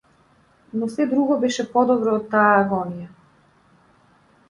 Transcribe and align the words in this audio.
Но 0.77 0.87
сѐ 0.93 1.07
друго 1.11 1.37
беш 1.45 1.61
е 1.65 1.67
подобро 1.75 2.17
од 2.23 2.27
таа 2.35 2.51
агонија! 2.65 3.11